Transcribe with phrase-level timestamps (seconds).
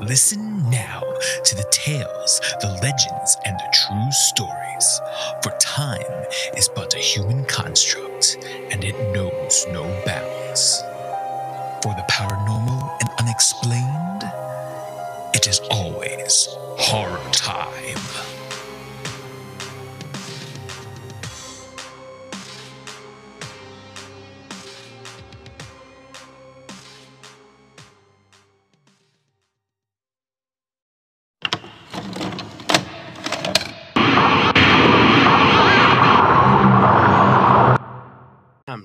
[0.00, 1.00] Listen now
[1.44, 5.00] to the tales, the legends, and the true stories.
[5.42, 6.24] For time
[6.56, 8.38] is but a human construct,
[8.70, 10.82] and it knows no bounds.
[11.82, 14.22] For the paranormal and unexplained,
[15.34, 16.46] it is always
[16.78, 18.37] horror time.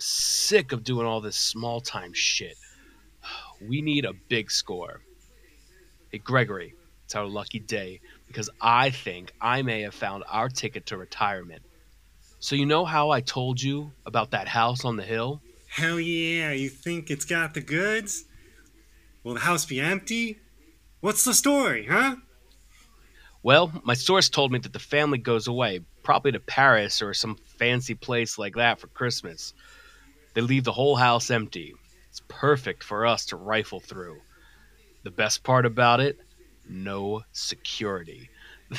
[0.03, 2.57] Sick of doing all this small time shit.
[3.65, 4.99] We need a big score.
[6.11, 6.75] Hey, Gregory,
[7.05, 11.61] it's our lucky day because I think I may have found our ticket to retirement.
[12.39, 15.41] So, you know how I told you about that house on the hill?
[15.69, 18.25] Hell yeah, you think it's got the goods?
[19.23, 20.39] Will the house be empty?
[20.99, 22.17] What's the story, huh?
[23.43, 27.37] Well, my source told me that the family goes away, probably to Paris or some
[27.57, 29.53] fancy place like that for Christmas.
[30.33, 31.73] They leave the whole house empty.
[32.09, 34.21] It's perfect for us to rifle through.
[35.03, 36.19] The best part about it
[36.67, 38.29] no security.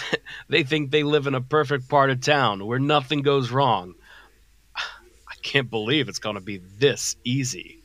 [0.49, 3.95] they think they live in a perfect part of town where nothing goes wrong.
[4.77, 7.81] I can't believe it's going to be this easy.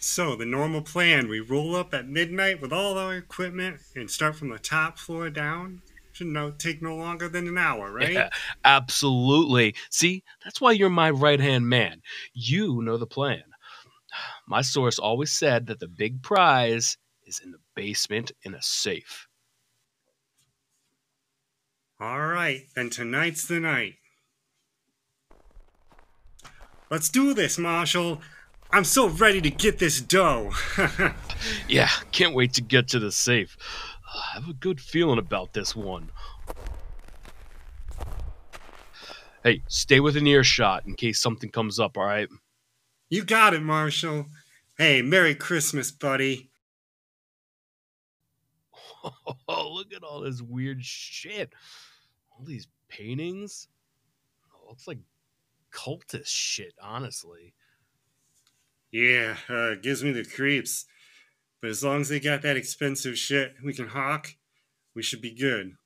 [0.00, 4.34] So, the normal plan we roll up at midnight with all our equipment and start
[4.34, 5.82] from the top floor down?
[6.12, 8.12] Should no take no longer than an hour, right?
[8.12, 8.28] Yeah,
[8.64, 9.74] absolutely.
[9.90, 12.02] See, that's why you're my right hand man.
[12.34, 13.42] You know the plan.
[14.46, 19.26] My source always said that the big prize is in the basement in a safe.
[21.98, 23.94] All right, then tonight's the night.
[26.90, 28.20] Let's do this, Marshall.
[28.70, 30.52] I'm so ready to get this dough.
[31.68, 33.56] Yeah, can't wait to get to the safe.
[34.14, 36.10] I have a good feeling about this one.
[39.42, 42.28] Hey, stay within earshot in case something comes up, all right?
[43.08, 44.26] you got it, Marshall.
[44.78, 46.50] Hey, Merry Christmas, buddy.
[49.48, 51.52] Oh, look at all this weird shit.
[52.30, 53.66] All these paintings.
[54.54, 54.98] Oh, looks like
[55.72, 57.52] cultist shit, honestly.
[58.92, 60.86] Yeah, uh, gives me the creeps.
[61.62, 64.34] But as long as they got that expensive shit we can hawk,
[64.94, 65.76] we should be good.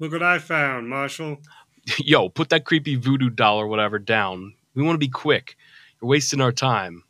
[0.00, 1.38] Look what I found, Marshall.
[1.98, 4.54] Yo, put that creepy voodoo doll or whatever down.
[4.74, 5.56] We want to be quick.
[6.00, 7.04] You're wasting our time.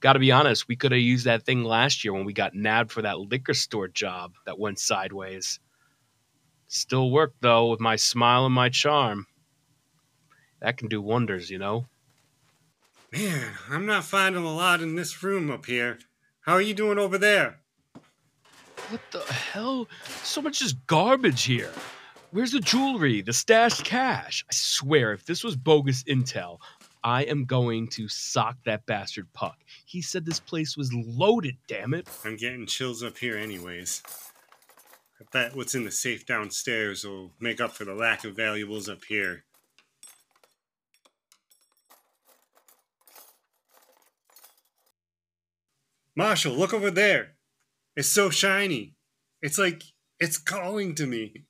[0.00, 2.90] Gotta be honest, we could have used that thing last year when we got nabbed
[2.90, 5.60] for that liquor store job that went sideways.
[6.66, 9.26] Still worked, though, with my smile and my charm.
[10.60, 11.86] That can do wonders, you know?
[13.12, 15.98] Man, I'm not finding a lot in this room up here.
[16.42, 17.60] How are you doing over there?
[18.88, 19.88] What the hell?
[20.24, 21.70] So much just garbage here.
[22.32, 24.44] Where's the jewelry, the stashed cash?
[24.50, 26.58] I swear, if this was bogus intel,
[27.04, 29.56] I am going to sock that bastard Puck.
[29.84, 32.08] He said this place was loaded, damn it.
[32.24, 34.02] I'm getting chills up here, anyways.
[35.20, 38.88] I bet what's in the safe downstairs will make up for the lack of valuables
[38.88, 39.44] up here.
[46.14, 47.32] Marshall, look over there.
[47.96, 48.94] It's so shiny.
[49.40, 49.82] It's like
[50.20, 51.44] it's calling to me.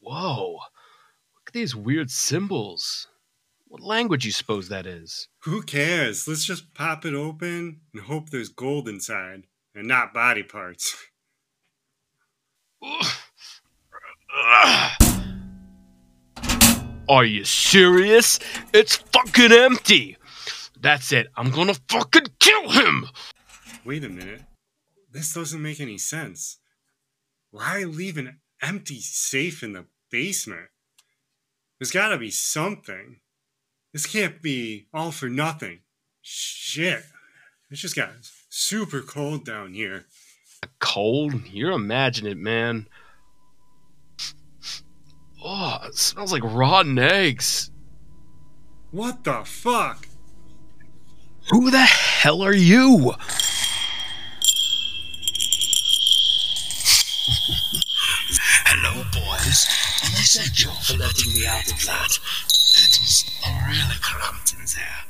[0.00, 0.52] Whoa.
[0.54, 3.08] Look at these weird symbols.
[3.68, 5.28] What language you suppose that is?
[5.40, 6.28] Who cares?
[6.28, 10.96] Let's just pop it open and hope there's gold inside and not body parts.
[17.08, 18.38] Are you serious?
[18.72, 20.16] It's fucking empty.
[20.84, 21.28] That's it.
[21.34, 23.06] I'm gonna fucking kill him.
[23.86, 24.42] Wait a minute.
[25.10, 26.58] This doesn't make any sense.
[27.50, 30.66] Why leave an empty safe in the basement?
[31.78, 33.20] There's gotta be something.
[33.94, 35.78] This can't be all for nothing.
[36.20, 37.04] Shit.
[37.70, 38.10] It's just got
[38.50, 40.04] super cold down here.
[40.80, 41.46] Cold?
[41.50, 42.88] You're imagining it, man.
[45.42, 47.70] Oh, it smells like rotten eggs.
[48.90, 50.08] What the fuck?
[51.50, 53.14] Who the hell are you?
[58.66, 59.66] Hello, boys.
[60.04, 62.18] And I thank you for letting me out of that.
[62.48, 63.24] It was
[63.68, 65.04] really cramped in there.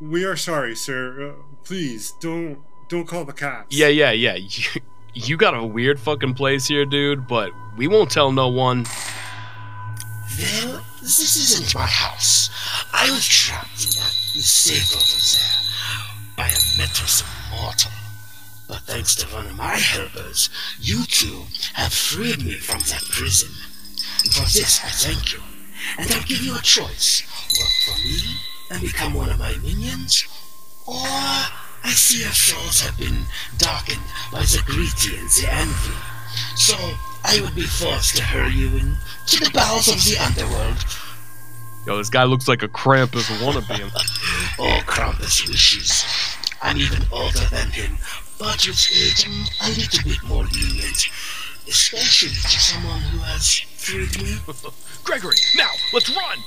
[0.00, 1.30] We are sorry, sir.
[1.30, 1.34] Uh,
[1.64, 2.58] please don't
[2.88, 3.74] don't call the cops.
[3.76, 4.36] Yeah, yeah, yeah.
[4.48, 4.80] You,
[5.14, 8.84] you got a weird fucking place here, dude, but we won't tell no one.
[10.38, 12.45] Well, this isn't my house.
[12.98, 15.56] I was trapped in that safe over there
[16.34, 16.56] by a
[17.04, 17.92] is mortal.
[18.66, 20.48] But thanks to one of my helpers,
[20.80, 21.44] you two
[21.74, 23.50] have freed me from that prison.
[24.24, 25.40] And for this I thank you.
[25.98, 27.22] And I'll give you a choice.
[27.60, 28.40] Work for me
[28.70, 30.26] and become one of my minions,
[30.86, 33.26] or I see your souls have been
[33.58, 34.00] darkened
[34.32, 35.96] by the greedy and the envy.
[36.56, 36.74] So
[37.24, 40.82] I would be forced to hurl you into the bowels of the underworld.
[41.86, 43.90] Yo, this guy looks like a Krampus wannabe.
[44.58, 46.04] Oh, Krampus wishes.
[46.62, 47.98] I'm even older than him,
[48.38, 51.08] but with age a little bit more lenient.
[51.68, 54.38] Especially to someone who has freed me.
[55.04, 56.38] Gregory, now, let's run!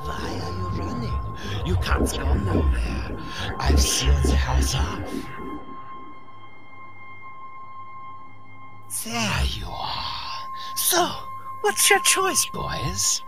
[0.00, 1.66] Why are you running?
[1.66, 3.18] You can't go nowhere.
[3.58, 5.12] I've sealed the house off.
[9.04, 10.48] There you are.
[10.74, 11.06] So,
[11.60, 13.22] what's your choice, boys?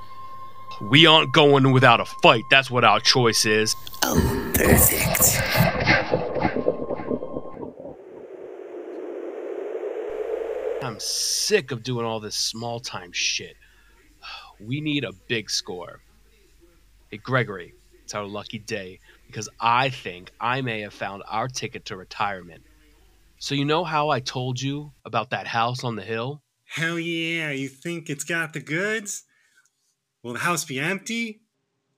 [0.80, 2.44] We aren't going without a fight.
[2.50, 3.74] That's what our choice is.
[4.02, 5.40] Oh, perfect.
[10.82, 13.56] I'm sick of doing all this small time shit.
[14.60, 16.00] We need a big score.
[17.10, 21.86] Hey, Gregory, it's our lucky day because I think I may have found our ticket
[21.86, 22.62] to retirement.
[23.38, 26.42] So, you know how I told you about that house on the hill?
[26.66, 29.24] Hell yeah, you think it's got the goods?
[30.24, 31.42] Will the house be empty?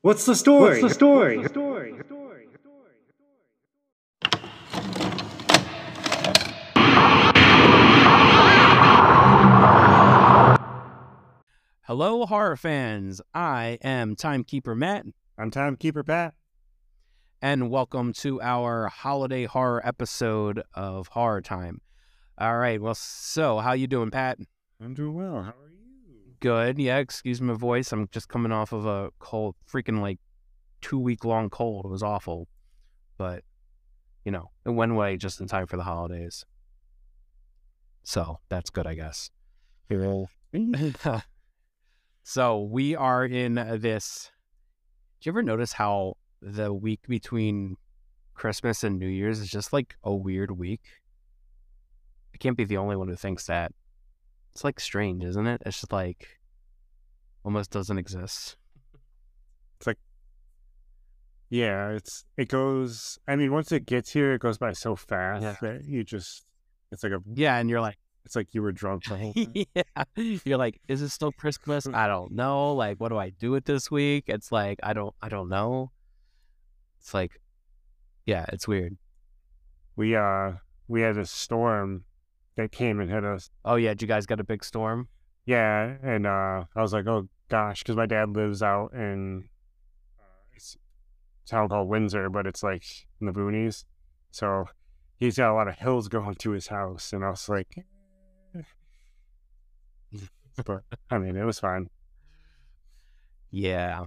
[0.01, 0.83] What's the story?
[0.83, 1.37] What's the story?
[1.39, 1.95] What's the story?
[11.83, 13.21] Hello, horror fans.
[13.33, 15.07] I am Timekeeper Matt,
[15.39, 16.35] I'm Timekeeper Pat.
[17.41, 21.81] and welcome to our holiday horror episode of Horror Time.
[22.39, 24.39] All right, well, so how you doing, Pat?
[24.81, 25.43] I'm doing well.
[25.43, 25.76] How are you?
[26.47, 26.79] Good.
[26.79, 27.91] Yeah, excuse my voice.
[27.91, 30.21] I'm just coming off of a cold, freaking like
[30.81, 31.87] two week long cold.
[31.87, 32.47] It was awful,
[33.19, 33.43] but
[34.25, 36.45] you know, it went away just in time for the holidays.
[38.05, 39.29] So that's good, I guess.
[42.23, 44.31] so we are in this.
[45.21, 47.77] Do you ever notice how the week between
[48.35, 50.83] Christmas and New Year's is just like a weird week?
[52.33, 53.73] I can't be the only one who thinks that.
[54.53, 55.61] It's like strange, isn't it?
[55.67, 56.36] It's just like
[57.47, 58.57] almost doesn't exist.
[59.79, 59.99] It's like,
[61.49, 63.19] yeah, it's it goes.
[63.29, 65.57] I mean, once it gets here, it goes by so fast Yeah.
[65.63, 66.45] that you just.
[66.93, 67.21] It's like a.
[67.35, 69.65] Yeah, and you're like, It's like you were drunk the whole time.
[69.75, 71.87] yeah, you're like, is it still Christmas?
[71.95, 72.73] I don't know.
[72.75, 74.25] Like, what do I do with this week?
[74.27, 75.93] It's like, I don't, I don't know.
[77.01, 77.41] It's like,
[78.25, 78.97] yeah, it's weird.
[79.95, 80.53] we uh
[80.89, 82.05] we had a storm
[82.57, 83.51] that came and hit us.
[83.65, 85.09] Oh yeah, did you guys got a big storm?
[85.45, 89.49] Yeah, and uh I was like, oh gosh, because my dad lives out in
[90.19, 90.23] uh,
[90.55, 90.77] it's
[91.47, 92.85] a town called Windsor, but it's like
[93.21, 93.85] in the boonies,
[94.31, 94.67] so
[95.19, 97.69] he's got a lot of hills going to his house, and I was like,
[98.57, 98.63] eh.
[100.65, 101.89] but I mean, it was fine.
[103.51, 104.05] Yeah.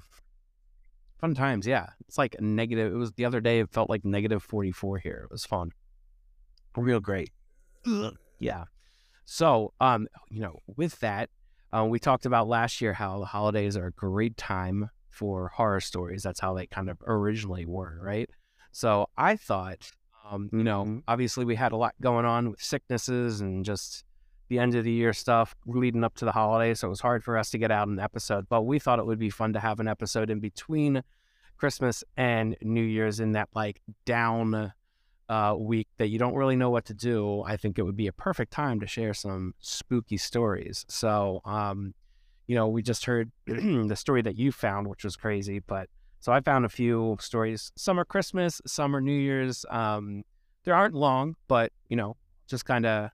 [1.19, 1.87] Fun times, yeah.
[2.07, 2.93] It's like a negative.
[2.93, 3.59] It was the other day.
[3.59, 5.21] It felt like negative forty four here.
[5.25, 5.71] It was fun,
[6.77, 7.31] real great.
[8.39, 8.65] yeah.
[9.25, 11.29] So, um, you know, with that,
[11.75, 15.79] uh, we talked about last year how the holidays are a great time for horror
[15.79, 16.23] stories.
[16.23, 18.29] That's how they kind of originally were, right?
[18.71, 19.91] So I thought,
[20.29, 21.03] um, you know, Mhm.
[21.07, 24.03] obviously we had a lot going on with sicknesses and just
[24.47, 26.79] the end of the year stuff leading up to the holidays.
[26.79, 29.05] So it was hard for us to get out an episode, but we thought it
[29.05, 31.03] would be fun to have an episode in between
[31.57, 34.73] Christmas and New Year's in that like down
[35.29, 37.43] uh, week that you don't really know what to do.
[37.43, 40.85] I think it would be a perfect time to share some spooky stories.
[40.89, 41.93] So, um,
[42.47, 45.87] you know, we just heard the story that you found, which was crazy, but
[46.19, 47.71] so I found a few stories.
[47.77, 49.65] Some are Christmas, some are New Year's.
[49.69, 50.23] Um,
[50.65, 52.17] they aren't long, but you know,
[52.47, 53.11] just kind of,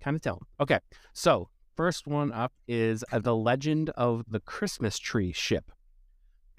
[0.00, 0.46] kind of tell 'em.
[0.60, 0.80] Okay,
[1.12, 5.70] so first one up is uh, the legend of the Christmas tree ship.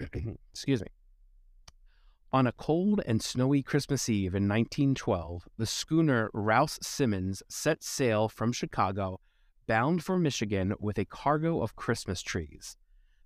[0.52, 0.88] Excuse me.
[2.30, 8.28] On a cold and snowy Christmas Eve in 1912, the schooner Rouse Simmons set sail
[8.28, 9.20] from Chicago,
[9.66, 12.76] bound for Michigan with a cargo of Christmas trees.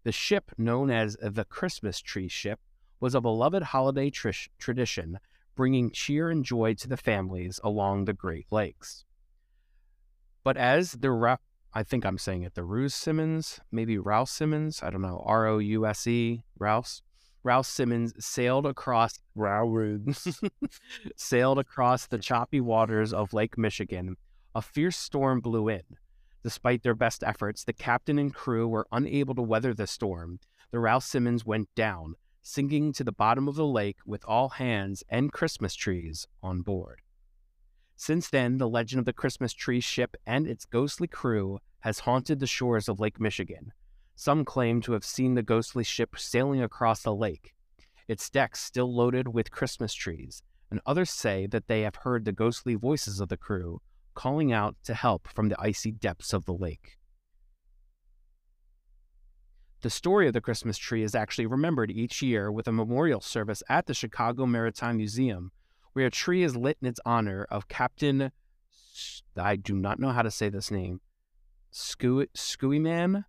[0.04, 2.60] The ship, known as the Christmas Tree Ship,
[3.00, 5.18] was a beloved holiday tradition,
[5.56, 9.04] bringing cheer and joy to the families along the Great Lakes.
[10.44, 11.38] But as the Ra-
[11.74, 15.48] I think I'm saying it, the Ruse Simmons, maybe Rouse Simmons, I don't know, R
[15.48, 17.02] O U S E, Rouse.
[17.44, 19.18] Rouse Simmons sailed across
[21.16, 24.16] sailed across the choppy waters of Lake Michigan.
[24.54, 25.82] A fierce storm blew in.
[26.42, 30.40] Despite their best efforts, the captain and crew were unable to weather the storm.
[30.70, 35.02] The Rouse Simmons went down, sinking to the bottom of the lake with all hands
[35.08, 37.00] and Christmas trees on board.
[37.96, 42.40] Since then, the legend of the Christmas tree ship and its ghostly crew has haunted
[42.40, 43.72] the shores of Lake Michigan.
[44.14, 47.54] Some claim to have seen the ghostly ship sailing across the lake,
[48.08, 52.32] its decks still loaded with Christmas trees, and others say that they have heard the
[52.32, 53.80] ghostly voices of the crew
[54.14, 56.98] calling out to help from the icy depths of the lake.
[59.80, 63.64] The story of the Christmas tree is actually remembered each year with a memorial service
[63.68, 65.50] at the Chicago Maritime Museum,
[65.92, 68.30] where a tree is lit in its honor of Captain,
[69.36, 71.00] I do not know how to say this name,
[71.72, 73.24] Schuenemann,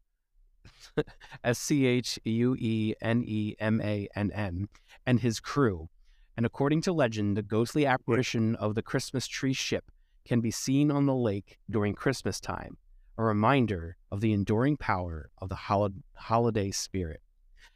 [1.43, 4.67] S C H U E N E M A N N,
[5.05, 5.89] and his crew.
[6.36, 9.86] And according to legend, the ghostly apparition of the Christmas tree ship
[10.25, 12.77] can be seen on the lake during Christmas time
[13.17, 17.22] a reminder of the enduring power of the hol- holiday spirit.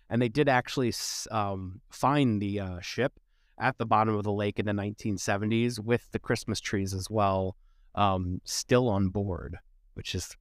[0.09, 0.93] And they did actually
[1.31, 3.19] um, find the uh, ship
[3.59, 7.55] at the bottom of the lake in the 1970s with the Christmas trees as well,
[7.95, 9.57] um, still on board,
[9.95, 10.35] which is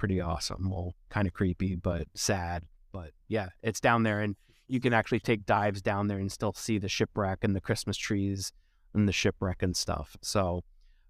[0.00, 0.70] pretty awesome.
[0.70, 2.64] Well, kind of creepy, but sad.
[2.90, 4.34] But yeah, it's down there, and
[4.66, 7.96] you can actually take dives down there and still see the shipwreck and the Christmas
[7.98, 8.52] trees
[8.94, 10.16] and the shipwreck and stuff.
[10.22, 10.64] So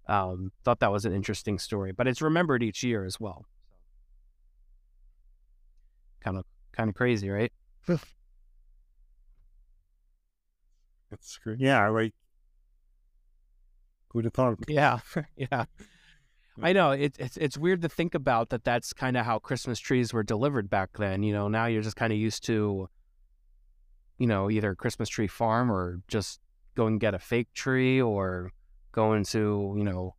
[0.07, 3.45] um, thought that was an interesting story, but it's remembered each year as well.
[6.19, 7.51] Kind of, kind of crazy, right?
[11.13, 11.59] It's great.
[11.59, 12.13] Yeah, like
[14.13, 14.59] who'd have thought?
[14.67, 14.99] Yeah,
[15.35, 15.65] yeah.
[16.61, 18.63] I know it, it's it's weird to think about that.
[18.63, 21.23] That's kind of how Christmas trees were delivered back then.
[21.23, 22.89] You know, now you're just kind of used to,
[24.17, 26.41] you know, either Christmas tree farm or just
[26.75, 28.51] go and get a fake tree or
[28.91, 30.15] going to you know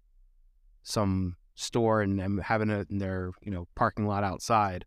[0.82, 4.84] some store and, and having it in their you know parking lot outside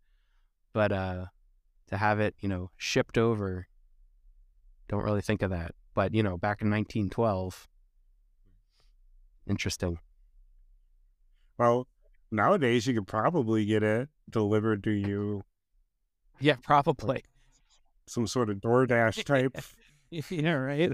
[0.72, 1.26] but uh
[1.88, 3.68] to have it you know shipped over
[4.88, 7.68] don't really think of that but you know back in 1912
[9.48, 9.98] interesting
[11.58, 11.86] Well,
[12.30, 15.42] nowadays you could probably get it delivered to you
[16.40, 17.22] yeah probably
[18.06, 19.56] some sort of DoorDash type.
[20.30, 20.92] yeah right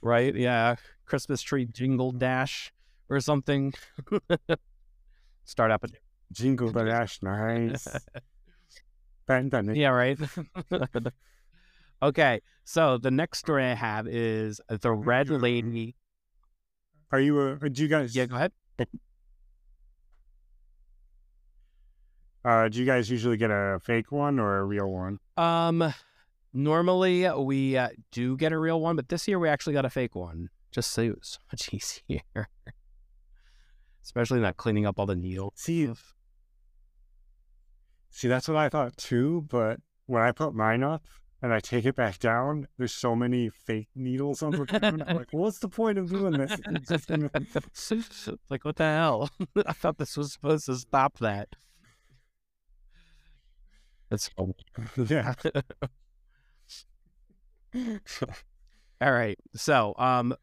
[0.00, 2.72] right yeah christmas tree jingle dash
[3.10, 3.72] or something
[5.44, 5.88] start up a
[6.32, 7.86] Jingle dash, nice.
[9.26, 9.76] Ben done it.
[9.76, 10.18] Yeah, right.
[12.02, 15.96] okay, so the next story I have is the Red Lady.
[17.12, 17.38] Are you?
[17.38, 18.14] Uh, do you guys?
[18.14, 18.52] Yeah, go ahead.
[22.46, 25.18] Uh, do you guys usually get a fake one or a real one?
[25.36, 25.92] Um,
[26.52, 29.90] normally we uh, do get a real one, but this year we actually got a
[29.90, 30.50] fake one.
[30.70, 32.48] Just so it was much easier,
[34.04, 35.54] especially not cleaning up all the needles.
[35.56, 35.90] See,
[38.10, 39.44] see, that's what I thought too.
[39.48, 41.02] But when I put mine up
[41.42, 45.02] and I take it back down, there's so many fake needles on the ground.
[45.04, 46.60] I'm like, what's the point of doing this?
[46.68, 47.30] It's just gonna-
[48.50, 49.30] like what the hell?
[49.66, 51.48] I thought this was supposed to stop that.
[54.10, 54.54] That's funny.
[55.08, 55.34] yeah.
[59.00, 59.38] All right.
[59.54, 60.34] So, um,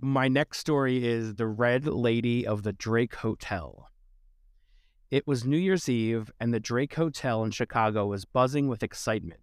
[0.00, 3.90] my next story is the Red Lady of the Drake Hotel.
[5.10, 9.40] It was New Year's Eve, and the Drake Hotel in Chicago was buzzing with excitement.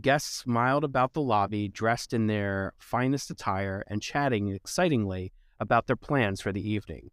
[0.00, 5.96] Guests smiled about the lobby, dressed in their finest attire, and chatting excitingly about their
[5.96, 7.10] plans for the evening.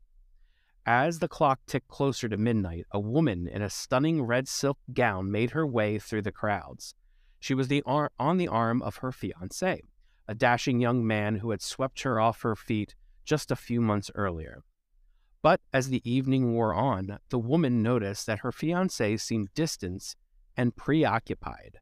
[0.88, 5.30] As the clock ticked closer to midnight, a woman in a stunning red silk gown
[5.30, 6.96] made her way through the crowds.
[7.42, 9.82] She was the ar- on the arm of her fiancé,
[10.30, 14.10] a dashing young man who had swept her off her feet just a few months
[14.16, 14.64] earlier.
[15.42, 20.16] But as the evening wore on, the woman noticed that her fiancé seemed distant
[20.56, 21.80] and preoccupied.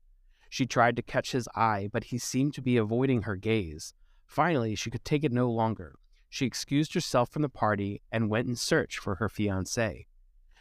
[0.50, 3.94] She tried to catch his eye, but he seemed to be avoiding her gaze.
[4.26, 5.94] Finally, she could take it no longer.
[6.36, 10.08] She excused herself from the party and went in search for her fiancé.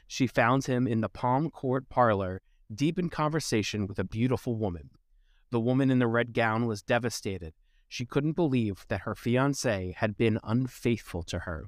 [0.07, 4.91] She found him in the Palm Court parlor, deep in conversation with a beautiful woman.
[5.51, 7.55] The woman in the red gown was devastated.
[7.89, 11.65] She couldn't believe that her fiancé had been unfaithful to her.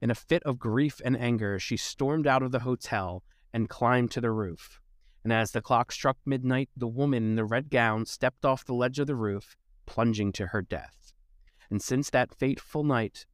[0.00, 4.10] In a fit of grief and anger, she stormed out of the hotel and climbed
[4.12, 4.80] to the roof.
[5.22, 8.72] And as the clock struck midnight, the woman in the red gown stepped off the
[8.72, 11.12] ledge of the roof, plunging to her death.
[11.68, 13.26] And since that fateful night,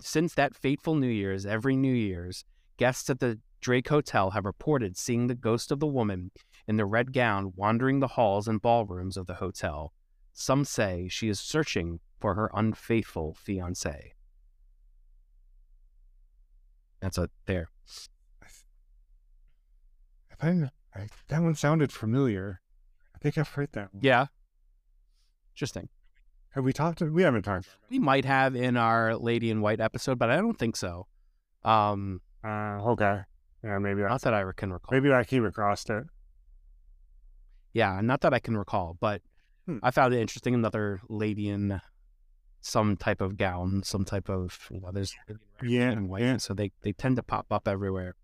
[0.00, 2.44] since that fateful New Year's, every New Year's,
[2.76, 6.30] guests at the Drake Hotel have reported seeing the ghost of the woman
[6.66, 9.92] in the red gown wandering the halls and ballrooms of the hotel.
[10.32, 14.12] Some say she is searching for her unfaithful fiancé.
[17.00, 17.68] That's a there.
[20.40, 22.60] I think I, that one sounded familiar.
[23.14, 24.02] I think I've heard that one.
[24.04, 24.26] Yeah.
[25.54, 25.88] Interesting.
[26.52, 27.00] Have we talked?
[27.00, 27.68] We haven't talked.
[27.90, 31.06] We might have in our Lady in White episode, but I don't think so.
[31.64, 33.22] Um, Uh, okay.
[33.62, 34.88] Yeah, maybe I, not that I can recall.
[34.92, 36.04] maybe I came across it.
[37.72, 39.22] Yeah, not that I can recall, but
[39.66, 39.78] Hmm.
[39.82, 40.54] I found it interesting.
[40.54, 41.80] Another lady in
[42.60, 45.14] some type of gown, some type of you know, there's
[45.62, 46.36] Yeah, and white, yeah.
[46.38, 48.14] so they they tend to pop up everywhere.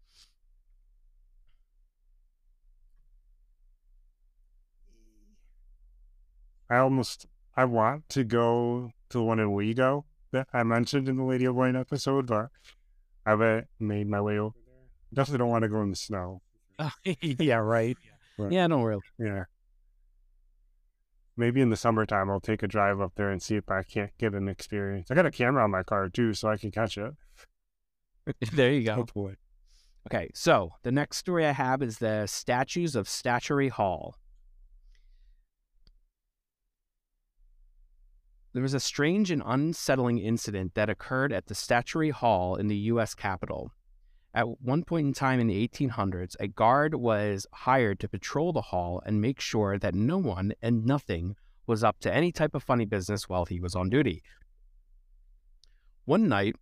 [6.70, 11.16] I almost I want to go to the one in Wego that I mentioned in
[11.16, 12.48] the Lady of White episode, but
[13.24, 14.74] I haven't made my way over there.
[15.12, 16.42] Definitely don't want to go in the snow.
[17.20, 17.96] yeah, right.
[18.36, 18.52] Right.
[18.52, 19.02] Yeah, don't really.
[19.18, 19.44] Yeah.
[21.36, 24.10] Maybe in the summertime I'll take a drive up there and see if I can't
[24.18, 25.10] get an experience.
[25.10, 27.12] I got a camera on my car too, so I can catch it.
[28.52, 28.94] there you go.
[28.94, 29.34] Hopefully.
[30.08, 34.16] Okay, so the next story I have is the statues of Statuary Hall.
[38.54, 42.76] There was a strange and unsettling incident that occurred at the Statuary Hall in the
[42.76, 43.12] U.S.
[43.12, 43.72] Capitol.
[44.32, 48.60] At one point in time in the 1800s, a guard was hired to patrol the
[48.60, 51.34] hall and make sure that no one and nothing
[51.66, 54.22] was up to any type of funny business while he was on duty.
[56.04, 56.54] One night,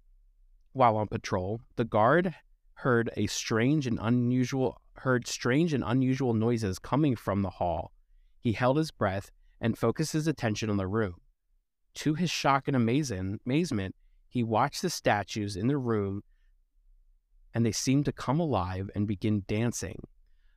[0.72, 2.34] while on patrol, the guard
[2.76, 7.92] heard a strange and unusual heard strange and unusual noises coming from the hall.
[8.40, 9.30] He held his breath
[9.60, 11.16] and focused his attention on the room.
[11.94, 13.94] To his shock and amazement,
[14.28, 16.22] he watched the statues in the room
[17.54, 20.06] and they seemed to come alive and begin dancing.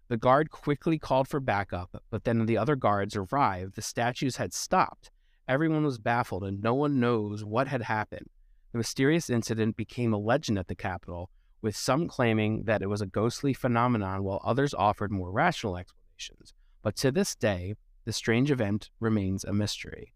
[0.07, 3.75] The guard quickly called for backup, but then the other guards arrived.
[3.75, 5.11] The statues had stopped.
[5.47, 8.29] Everyone was baffled and no one knows what had happened.
[8.71, 11.29] The mysterious incident became a legend at the Capitol,
[11.61, 16.53] with some claiming that it was a ghostly phenomenon while others offered more rational explanations.
[16.81, 17.75] But to this day,
[18.05, 20.13] the strange event remains a mystery.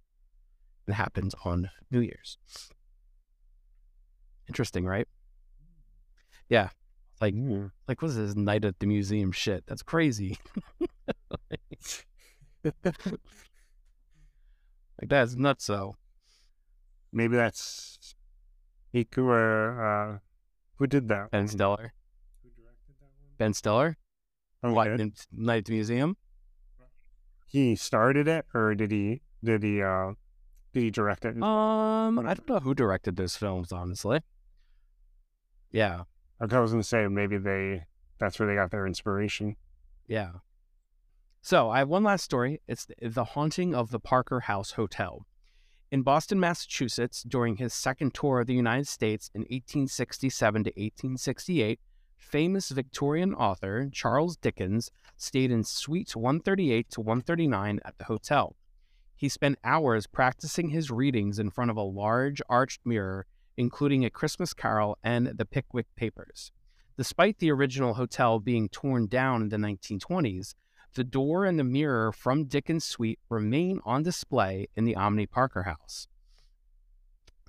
[0.89, 2.37] It happens on New Year's.
[4.47, 5.07] Interesting, right?
[6.49, 6.69] Yeah.
[7.21, 7.71] Like, Mm.
[7.87, 9.65] like what is this night at the museum shit?
[9.67, 10.37] That's crazy.
[12.63, 12.69] like
[15.09, 15.95] that's nuts so.
[17.11, 18.15] Maybe that's
[18.93, 20.17] Iku or uh,
[20.77, 21.31] who did that?
[21.31, 21.93] Ben Stiller.
[23.37, 23.97] Ben Stiller?
[24.63, 24.99] Oh, What did?
[24.99, 26.17] in Night at the Museum?
[27.47, 29.21] He started it, or did he?
[29.43, 29.81] Did he?
[29.81, 30.11] Uh,
[30.73, 31.41] he direct it?
[31.41, 34.21] Um, I don't know who directed those films, honestly.
[35.71, 36.03] Yeah,
[36.39, 37.83] Like I was gonna say, maybe they.
[38.19, 39.55] That's where they got their inspiration.
[40.07, 40.31] yeah.
[41.41, 42.59] So I have one last story.
[42.67, 45.25] It's the, the haunting of the Parker House Hotel.
[45.89, 51.79] In Boston, Massachusetts, during his second tour of the United States in 1867 to 1868,
[52.17, 58.57] famous Victorian author Charles Dickens stayed in suites 138 to 139 at the hotel.
[59.19, 63.25] He spent hours practicing his readings in front of a large arched mirror,
[63.57, 66.53] including A Christmas Carol and the Pickwick Papers.
[66.95, 70.55] Despite the original hotel being torn down in the 1920s,
[70.95, 75.63] the door and the mirror from Dickens' suite remain on display in the Omni Parker
[75.63, 76.07] House.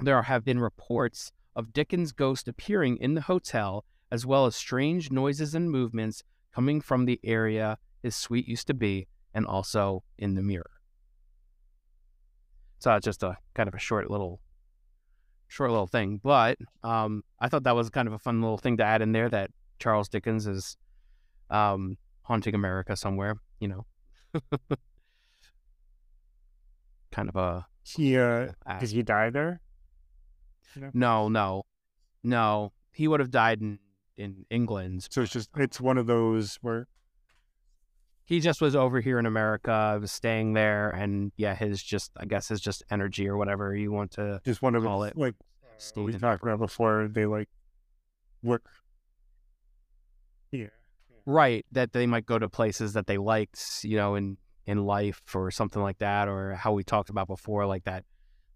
[0.00, 5.12] There have been reports of Dickens' ghost appearing in the hotel, as well as strange
[5.12, 10.34] noises and movements coming from the area his suite used to be, and also in
[10.34, 10.79] the mirror.
[12.80, 14.40] So it's just a kind of a short little,
[15.48, 18.78] short little thing, but um, I thought that was kind of a fun little thing
[18.78, 20.78] to add in there that Charles Dickens is
[21.50, 23.84] um, haunting America somewhere, you know.
[27.12, 29.60] kind of a He uh, did he die there?
[30.94, 31.64] no, no,
[32.22, 32.72] no.
[32.92, 33.78] He would have died in
[34.16, 35.06] in England.
[35.10, 36.86] So it's just it's one of those where
[38.30, 42.12] He just was over here in America, I was staying there, and yeah, his just
[42.16, 45.16] I guess his just energy or whatever you want to just one of Call it
[45.16, 45.34] like
[45.78, 47.08] state we talked about before.
[47.08, 47.48] They like
[48.44, 48.62] work.
[50.52, 50.68] Yeah.
[51.26, 55.20] right that they might go to places that they liked, you know, in in life
[55.34, 58.04] or something like that, or how we talked about before, like that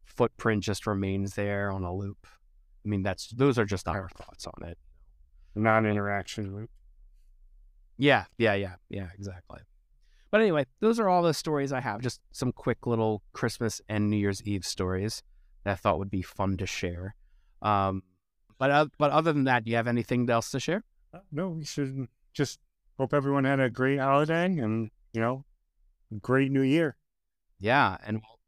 [0.05, 2.29] footprint just remains there on a loop.
[2.87, 4.79] I mean, that's those are just our thoughts on it.
[5.57, 6.71] Non-interaction loop.
[7.97, 9.61] Yeah, yeah, yeah, yeah, exactly.
[10.31, 12.01] But anyway, those are all the stories I have.
[12.01, 15.23] Just some quick little Christmas and New Year's Eve stories
[15.63, 17.15] that I thought would be fun to share.
[17.63, 18.03] Um,
[18.59, 20.83] but uh, but other than that, do you have anything else to share?
[21.13, 22.59] Uh, No, we should just
[22.99, 25.45] hope everyone had a great holiday and you know,
[26.21, 26.97] great New Year.
[27.61, 28.39] Yeah, and we'll,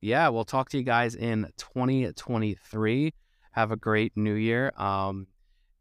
[0.00, 3.14] yeah, we'll talk to you guys in 2023.
[3.52, 4.72] Have a great New Year.
[4.76, 5.28] Um,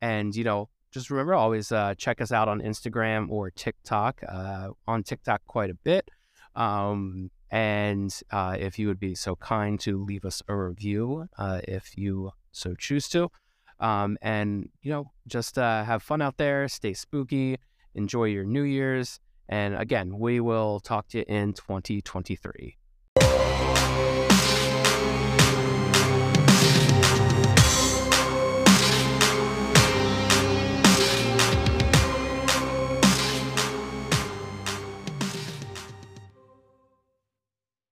[0.02, 4.22] and you know, just remember always uh, check us out on Instagram or TikTok.
[4.26, 6.10] Uh, on TikTok quite a bit.
[6.56, 11.60] Um, And uh, if you would be so kind to leave us a review, uh,
[11.68, 13.30] if you so choose to.
[13.82, 17.58] Um, and, you know, just uh, have fun out there, stay spooky,
[17.94, 19.20] enjoy your New Year's.
[19.50, 22.78] And again, we will talk to you in 2023.